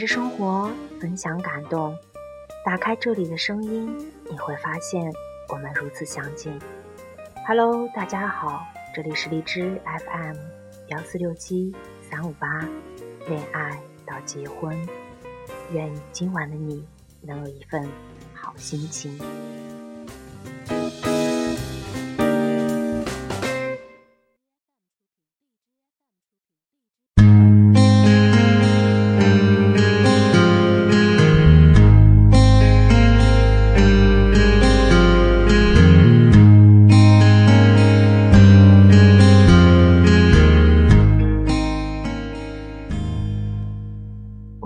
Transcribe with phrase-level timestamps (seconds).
[0.00, 1.94] 着生活，分享感动。
[2.64, 3.94] 打开这里的声音，
[4.30, 5.12] 你会发现
[5.50, 6.58] 我们如此相近。
[7.46, 8.64] Hello，大家好，
[8.94, 10.36] 这里是荔枝 FM
[10.88, 12.66] 幺四六七三五八，
[13.28, 14.74] 恋爱到结婚，
[15.70, 16.82] 愿今晚的你
[17.20, 17.86] 能有一份
[18.32, 19.20] 好心情。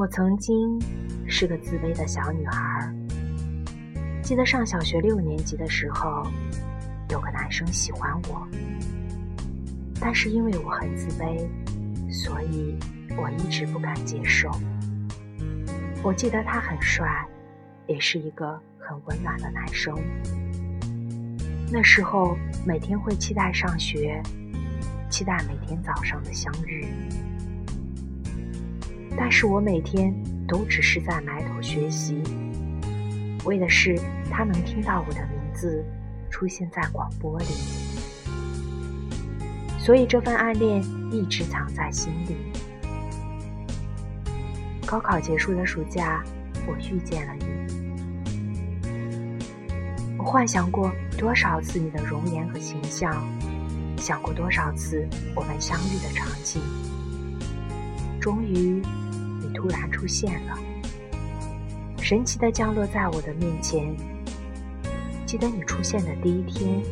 [0.05, 0.79] 我曾经
[1.27, 2.95] 是个自卑的小女孩。
[4.23, 6.23] 记得上小学六年级的时候，
[7.09, 8.47] 有个男生喜欢我，
[9.99, 11.49] 但是因为我很自卑，
[12.13, 12.79] 所以
[13.17, 14.51] 我一直不敢接受。
[16.03, 17.27] 我记得他很帅，
[17.87, 19.97] 也是一个很温暖的男生。
[21.73, 24.23] 那时候每天会期待上学，
[25.09, 26.87] 期待每天早上的相遇。
[29.17, 30.13] 但是我每天
[30.47, 32.21] 都只是在埋头学习，
[33.45, 33.99] 为的是
[34.31, 35.85] 他能听到我的名字
[36.31, 37.47] 出现在广播里，
[39.79, 42.37] 所以这份暗恋一直藏在心里。
[44.85, 46.23] 高考结束的暑假，
[46.67, 47.47] 我遇见了你，
[50.19, 53.25] 我幻想过多少次你的容颜和形象，
[53.97, 56.61] 想过多少次我们相遇的场景，
[58.21, 58.83] 终于。
[59.55, 60.59] 突然出现了，
[62.03, 63.97] 神奇的降落在我的面前。
[65.25, 66.83] 记得你出现的第一天，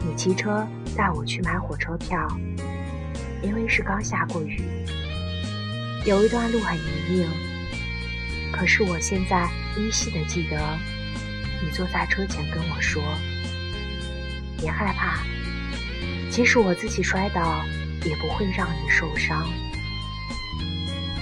[0.00, 0.64] 你骑车
[0.96, 2.28] 带我去买火车票，
[3.42, 4.62] 因为是刚下过雨，
[6.04, 7.26] 有一段路很泥泞。
[8.52, 10.56] 可是我现在依稀的记得，
[11.62, 13.02] 你坐在车前跟我说
[14.56, 15.18] ：“别害怕，
[16.30, 17.62] 即使我自己摔倒，
[18.04, 19.46] 也不会让你受伤。”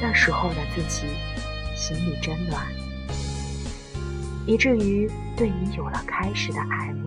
[0.07, 1.07] 那时候的自己，
[1.75, 2.63] 心里真暖，
[4.47, 7.07] 以至于对你有了开始的爱慕。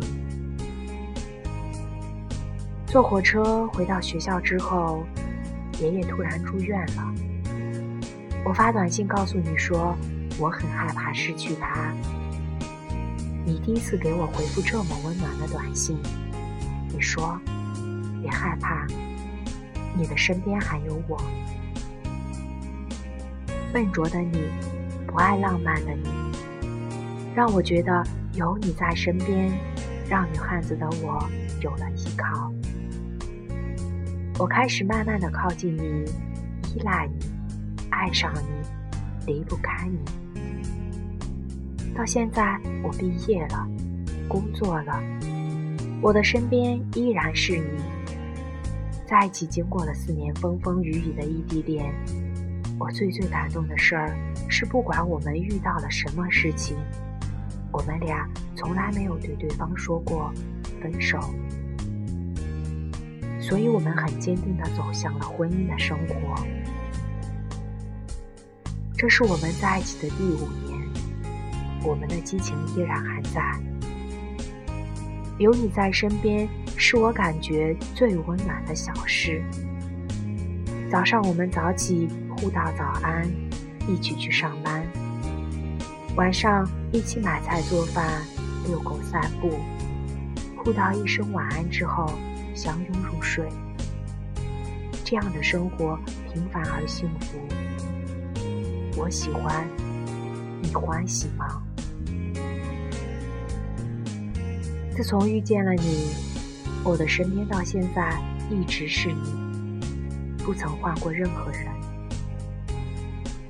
[2.87, 5.05] 坐火车回到学校之后，
[5.79, 7.13] 爷爷突然住院了。
[8.43, 9.95] 我发短信告诉你说，
[10.39, 11.93] 我很害怕失去他。
[13.45, 15.95] 你第一次给我回复这么温暖的短信，
[16.91, 17.39] 你说
[18.23, 18.87] 别害怕，
[19.95, 21.21] 你的身边还有我。
[23.77, 24.49] 笨拙的你，
[25.05, 26.09] 不爱浪漫的你，
[27.35, 29.51] 让我觉得有你在身边，
[30.09, 31.23] 让女汉子的我
[31.61, 32.51] 有了依靠。
[34.39, 36.05] 我开始慢慢的靠近你，
[36.73, 37.19] 依赖你，
[37.91, 39.99] 爱上你，离不开你。
[41.93, 43.67] 到现在我毕业了，
[44.27, 44.99] 工作了，
[46.01, 47.83] 我的身边依然是你。
[49.05, 51.93] 在一起经过了四年风风雨雨的异地恋。
[52.79, 54.15] 我最最感动的事儿
[54.47, 56.77] 是，不管我们遇到了什么事情，
[57.71, 60.31] 我们俩从来没有对对方说过
[60.79, 61.19] 分手，
[63.39, 66.35] 所以我们很坚定地走向了婚姻的生活。
[68.95, 70.79] 这是我们在一起的第五年，
[71.83, 73.41] 我们的激情依然还在。
[75.39, 79.43] 有你在身边，是我感觉最温暖的小事。
[80.91, 82.07] 早上我们早起。
[82.39, 83.27] 互道早安，
[83.87, 84.85] 一起去上班。
[86.15, 88.21] 晚上一起买菜做饭，
[88.67, 89.59] 遛狗散步。
[90.55, 92.13] 互道一声晚安之后，
[92.53, 93.43] 相拥入睡。
[95.03, 95.97] 这样的生活
[96.31, 97.39] 平凡而幸福，
[98.95, 99.67] 我喜欢，
[100.61, 101.63] 你欢喜吗？
[104.95, 106.11] 自从遇见了你，
[106.83, 108.21] 我的身边到现在
[108.51, 109.81] 一直是你，
[110.43, 111.65] 不曾换过任何人。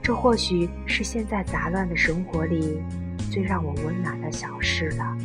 [0.08, 2.82] 这或许是现在杂乱的生活里
[3.30, 5.18] 最让我温暖的小事了。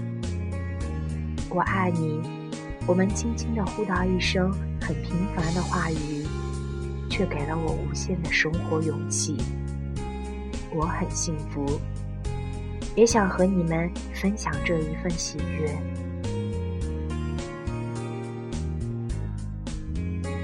[1.48, 2.20] 我爱你，
[2.84, 4.50] 我们轻轻的互道一声
[4.80, 6.26] 很平凡的话语，
[7.08, 9.36] 却给了我无限的生活勇气。
[10.74, 11.64] 我很幸福，
[12.96, 15.78] 也想和你们分享这一份喜悦。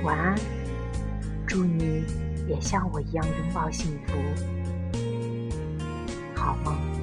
[0.04, 0.36] 晚安，
[1.44, 2.27] 祝你。
[2.48, 4.14] 也像我一样拥抱幸福，
[6.34, 6.97] 好吗？